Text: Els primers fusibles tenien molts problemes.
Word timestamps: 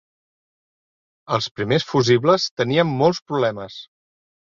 Els 1.35 1.49
primers 1.59 1.85
fusibles 1.89 2.47
tenien 2.61 2.89
molts 3.03 3.21
problemes. 3.33 3.77